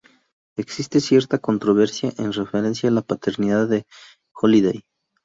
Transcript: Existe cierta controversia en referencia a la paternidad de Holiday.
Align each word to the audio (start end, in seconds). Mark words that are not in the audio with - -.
Existe 0.57 0.99
cierta 0.99 1.37
controversia 1.37 2.11
en 2.17 2.33
referencia 2.33 2.89
a 2.89 2.91
la 2.91 3.03
paternidad 3.03 3.67
de 3.67 3.85
Holiday. 4.33 4.81